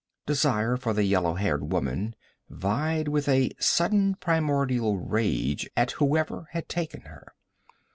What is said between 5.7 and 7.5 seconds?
at whoever had taken her.